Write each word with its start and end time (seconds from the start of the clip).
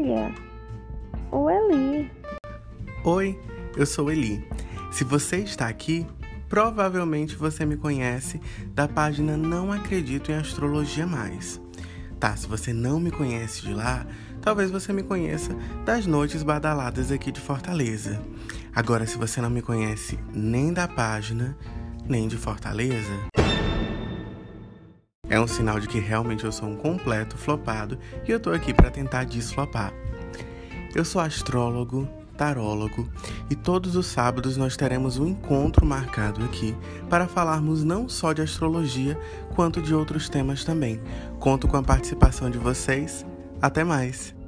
Olha, 0.00 0.34
o 1.30 1.50
Eli. 1.50 2.10
Oi, 3.04 3.38
eu 3.76 3.84
sou 3.84 4.10
Eli. 4.10 4.42
Se 4.90 5.04
você 5.04 5.36
está 5.36 5.68
aqui, 5.68 6.06
provavelmente 6.48 7.36
você 7.36 7.66
me 7.66 7.76
conhece 7.76 8.40
da 8.68 8.88
página 8.88 9.36
Não 9.36 9.70
Acredito 9.70 10.32
em 10.32 10.36
Astrologia 10.36 11.06
Mais. 11.06 11.60
Tá, 12.18 12.34
se 12.34 12.46
você 12.46 12.72
não 12.72 12.98
me 12.98 13.10
conhece 13.10 13.60
de 13.60 13.74
lá, 13.74 14.06
talvez 14.40 14.70
você 14.70 14.90
me 14.90 15.02
conheça 15.02 15.54
das 15.84 16.06
noites 16.06 16.42
badaladas 16.42 17.12
aqui 17.12 17.30
de 17.30 17.40
Fortaleza. 17.40 18.22
Agora, 18.74 19.06
se 19.06 19.18
você 19.18 19.42
não 19.42 19.50
me 19.50 19.60
conhece 19.60 20.18
nem 20.32 20.72
da 20.72 20.88
página, 20.88 21.58
nem 22.08 22.26
de 22.26 22.38
Fortaleza, 22.38 23.12
é 25.30 25.40
um 25.40 25.46
sinal 25.46 25.78
de 25.78 25.88
que 25.88 26.00
realmente 26.00 26.44
eu 26.44 26.52
sou 26.52 26.68
um 26.68 26.76
completo 26.76 27.38
flopado 27.38 27.96
e 28.28 28.30
eu 28.32 28.40
tô 28.40 28.50
aqui 28.50 28.74
para 28.74 28.90
tentar 28.90 29.24
desflopar. 29.24 29.94
Eu 30.94 31.04
sou 31.04 31.22
astrólogo, 31.22 32.08
tarólogo 32.36 33.08
e 33.48 33.54
todos 33.54 33.94
os 33.94 34.06
sábados 34.06 34.56
nós 34.56 34.76
teremos 34.76 35.18
um 35.18 35.28
encontro 35.28 35.86
marcado 35.86 36.44
aqui 36.44 36.76
para 37.08 37.28
falarmos 37.28 37.84
não 37.84 38.08
só 38.08 38.32
de 38.32 38.42
astrologia, 38.42 39.16
quanto 39.54 39.80
de 39.80 39.94
outros 39.94 40.28
temas 40.28 40.64
também. 40.64 41.00
Conto 41.38 41.68
com 41.68 41.76
a 41.76 41.82
participação 41.82 42.50
de 42.50 42.58
vocês. 42.58 43.24
Até 43.62 43.84
mais! 43.84 44.39